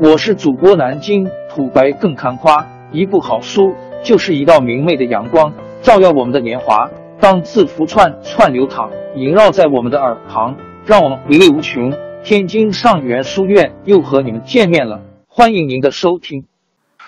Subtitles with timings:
[0.00, 6.90] 我是主播南京土白更看花，一部好书就是一道明媚的阳光，照耀我们的年华。
[7.20, 11.92] 当字符串串流淌，萦绕在我们的耳旁，让我们回味无穷。
[12.24, 16.48] 天津上元书院又和你们见面了，欢迎您的收听。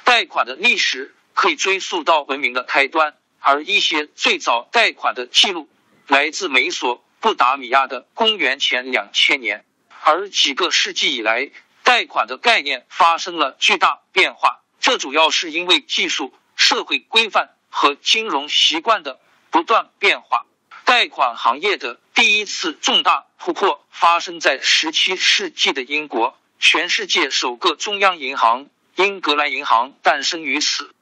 [0.05, 5.67] 贷款的历史可以追溯到文明的开端，而一些最早贷款的记录
[6.07, 9.65] 来自美索不达米亚的公元前两千年。
[10.05, 11.51] 而几个世纪以来，
[11.87, 19.21] 贷款的概念发生了巨大变化，这主要是因为技术、社会规范和金融习惯的
[19.53, 20.47] 不断变化。
[20.85, 28.67] 贷款行业的第一次重大突破发生在十七世纪的英国，全世界首个中央银行——
[28.97, 30.93] 英格兰银行诞生于此。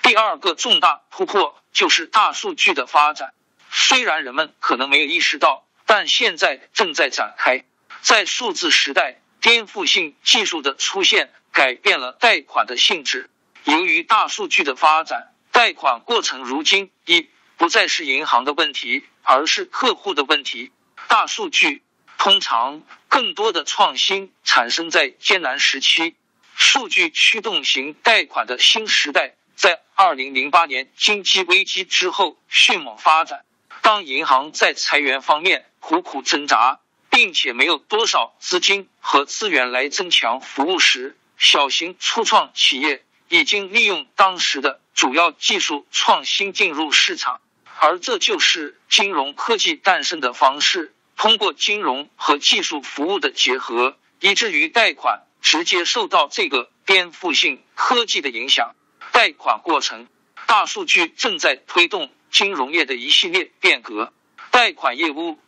[0.00, 3.34] 第二个重大突破就是大数据的发展，
[3.70, 7.62] 虽然人们可能没有意识到，但现在正在展开。
[8.00, 13.30] 在数字时代，颠覆性技术的出现改变了贷款的性质。
[13.64, 19.04] 由于大数据的发展，贷款过程如今已不再是银行的问题。
[19.22, 20.72] 而是客户的问题。
[21.06, 21.82] 大数据
[22.18, 26.16] 通常更多的创新产生在艰难时期。
[26.56, 33.44] 数据驱动型贷款的新时代在二零零八年经济危机之后迅猛发展。
[33.82, 36.80] 当银行在裁员方面苦苦挣扎，
[37.20, 47.42] 并且没有多少资金和资源来增强服务时，小型初创企业已经利用当时的主要技术创新进入市场。
[47.78, 50.94] 而这就是金融科技诞生的方式。
[51.14, 58.74] 通过金融和技术服务的结合，以至于贷款直接受到这个颠覆性科技的影响。
[59.12, 60.08] 贷款过程，
[60.46, 64.10] 大数据正在推动金融业的一系列变革。
[64.50, 65.38] 贷款业务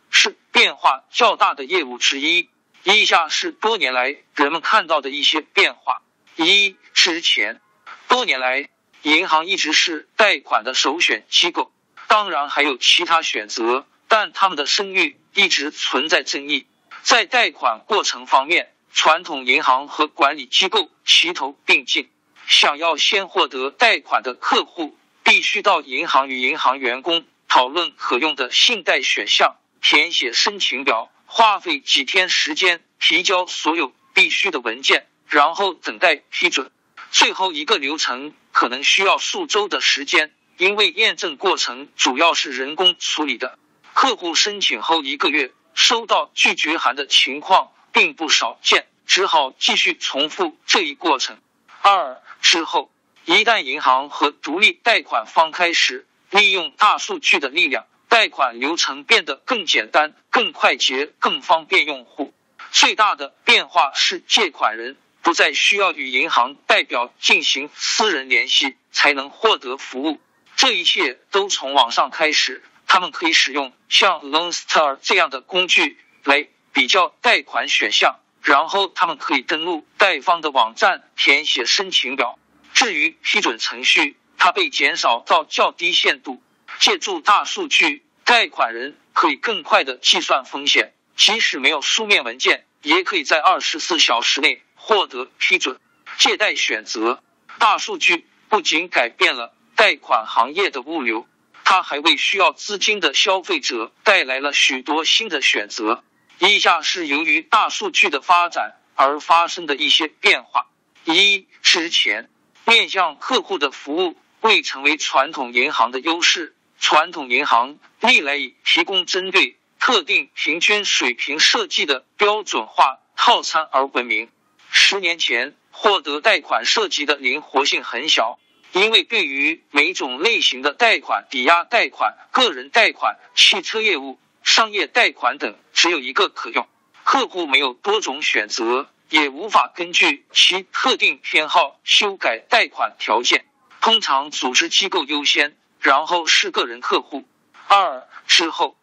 [0.53, 2.47] 变化较大的业务之一。
[2.83, 6.01] 以下是多年来人们看到的一些变化：
[6.37, 7.59] 一、之前，
[8.07, 8.69] 多年来，
[9.01, 11.71] 银行一直是贷款的首选机构。
[12.07, 16.67] 当然还有其他选择，但他们的声誉一直存在争议。
[17.01, 22.09] 在贷款过程方面，传统银行和管理机构齐头并进。
[22.45, 36.71] 想要先获得贷款的客户，必须到银行与银行员工讨论可用的信贷选项，填写申请表，花费几天时间提交所有必须的文件，然后等待批准。
[37.11, 40.33] 最后一个流程可能需要数周的时间。
[40.57, 43.57] 因为验证过程主要是人工处理的，
[43.93, 51.39] 客户申请后一个月收到拒绝函的情况并不少见，只好继续重复这一过程。
[51.81, 52.91] 二之后，
[53.25, 62.31] 一旦银行和独立贷款方开始利用大数据的力量，贷款流程变得更简单、更快捷、更方便用户。
[62.71, 70.21] 最大的变化是，借款人不再需要与银行代表进行私人联系才能获得服务。
[70.55, 82.37] 这一切都从网上开始，他们可以使用像 Loanstar 这样的工具来比较贷款选项，然后他们可以登录贷方的网站填写申请表。
[82.75, 86.43] 至于批准程序，它被减少到较低限度。
[86.79, 95.79] 借助大数据，贷款人可以更快的计算风险，即使没有书面文件，也可以在二十四小时内获得批准。
[96.17, 97.23] 借贷选择，
[97.57, 99.53] 大数据不仅改变了。
[99.75, 101.27] 贷款行业的物流，
[101.63, 106.03] 它还为需要资金的消费者带来了许多新的选择。
[106.37, 110.67] 以下是由于大数据的发展而发生的一些变化：
[111.05, 112.29] 一、之前
[112.65, 124.29] 面向客户的服务未成为传统银行的优势，传统银行历来以提供针对特定平均水平设计的标准化套餐而闻名。
[124.69, 128.37] 十年前，获得贷款涉及的灵活性很小。
[128.73, 136.67] 因为对于每种类型的贷款，抵押贷款、个人贷款、汽车业务、商业贷款等，只有一个可用，
[137.05, 143.45] 客户没有多种选择，也无法根据其特定偏好修改贷款条件。
[143.79, 147.23] 通常组织机构优先，然后是个人客户。
[147.67, 148.75] 二之后，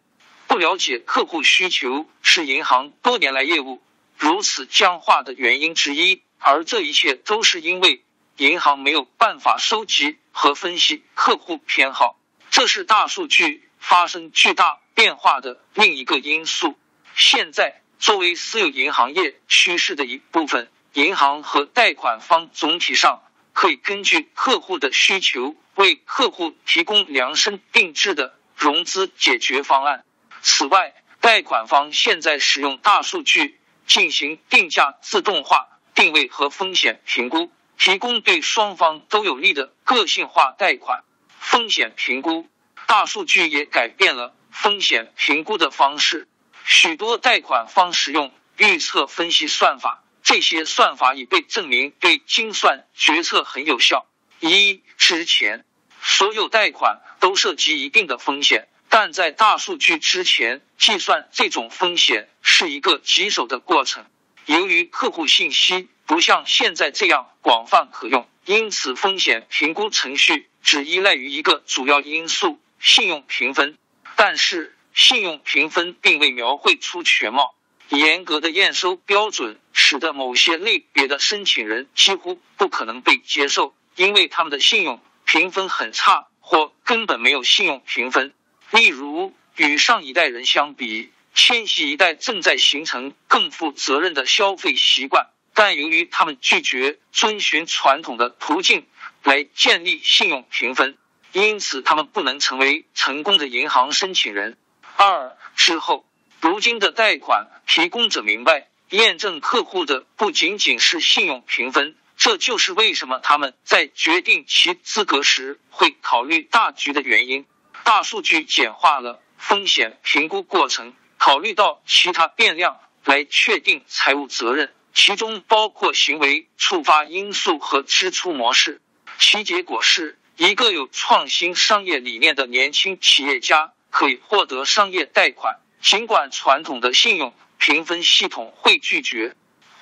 [0.47, 3.81] 不了解客户需求是银行多年来业务
[4.17, 8.03] 如此僵化的原因之一，而这一切都是因为。
[8.37, 12.17] 银行没有办法收集和分析客户偏好，
[12.49, 16.75] 这是大数据发生巨大变化的另一个因素。
[17.13, 23.21] 现在，作为私有银行业趋势的一部分，银行和贷款方总体上
[23.53, 30.03] 可以根据客户的需求，为客户提供量身定制的融资解决方案。
[30.41, 35.67] 此外，贷款方现在使用大数据进行定价自动化。
[35.93, 41.03] 定位和风险评估，提供对双方都有利的个性化贷款
[41.37, 42.47] 风险评估。
[42.87, 46.29] 大数据也改变了风险评估的方式，
[46.63, 54.05] 许多贷款方使用预测分析算法，这些算法已被证明对精算决策很有效。
[54.39, 55.65] 一之前，
[56.01, 58.67] 所有贷款都涉及一定的风险。
[58.89, 64.05] 但在大数据之前，计算这种风险是一个棘手的过程。
[64.47, 73.77] 由于客户信息不像现在这样广泛可用，因此风险评估程序只依赖于一个主要因素——信用评分。
[74.17, 77.55] 但是，信用评分并未描绘出全貌。
[77.91, 88.33] 严格的验收标准使得某些类别的申请人几乎不可能被接受，因为他们的信用评分很差，或根本没有信用评分。
[88.71, 98.87] 例如，与上一代人相比，千禧一代正在形成更负责任的消费习惯，但由于他们拒绝遵循传统的途径
[99.23, 100.97] 来建立信用评分，
[101.33, 104.57] 因此他们不能成为成功的银行申请人。
[104.95, 106.05] 二之后，
[106.41, 117.45] 如今的贷款提供者明白，验证客户的不仅仅是信用评分，这就是为什么他们在决定其资格时会考虑大局的原因。
[117.83, 128.81] 大数据简化了风险评估过程，考虑到其他变量来确定财务责任，其中包括行为触发因素和支出模式。
[129.19, 139.33] 其结果是一个有创新商业理念的年轻企业家可以获得商业贷款，尽管传统的信用评分系统会拒绝；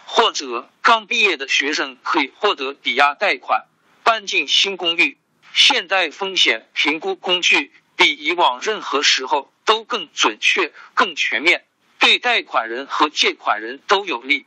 [0.05, 3.65] 或者刚毕业的学生可以获得抵押贷款，
[4.03, 5.17] 搬进新公寓。
[5.53, 7.71] 现代风险评估工具。
[7.99, 11.65] 比以往任何时候都更准确、更全面，
[11.99, 14.45] 对贷款人和借款人都有利。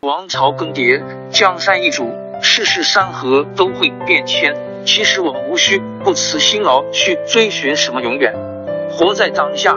[0.00, 1.00] 王朝更迭，
[1.30, 4.56] 江山易主，世事山河都会变迁。
[4.84, 8.34] 其实我们无需不辞辛劳去追寻什么永远，
[8.90, 9.76] 活在当下，